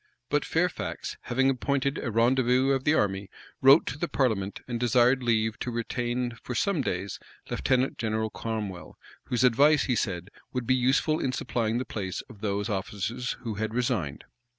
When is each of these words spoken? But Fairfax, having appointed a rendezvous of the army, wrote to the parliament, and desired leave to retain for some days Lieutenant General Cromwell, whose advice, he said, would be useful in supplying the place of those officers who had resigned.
But 0.31 0.43
Fairfax, 0.45 1.15
having 1.25 1.47
appointed 1.51 1.99
a 1.99 2.09
rendezvous 2.09 2.71
of 2.71 2.85
the 2.85 2.95
army, 2.95 3.29
wrote 3.61 3.85
to 3.85 3.99
the 3.99 4.07
parliament, 4.07 4.61
and 4.67 4.79
desired 4.79 5.21
leave 5.21 5.59
to 5.59 5.69
retain 5.69 6.31
for 6.41 6.55
some 6.55 6.81
days 6.81 7.19
Lieutenant 7.51 7.99
General 7.99 8.31
Cromwell, 8.31 8.97
whose 9.25 9.43
advice, 9.43 9.83
he 9.83 9.95
said, 9.95 10.31
would 10.53 10.65
be 10.65 10.73
useful 10.73 11.19
in 11.19 11.33
supplying 11.33 11.77
the 11.77 11.85
place 11.85 12.21
of 12.31 12.41
those 12.41 12.67
officers 12.67 13.33
who 13.41 13.53
had 13.61 13.75
resigned. 13.75 14.23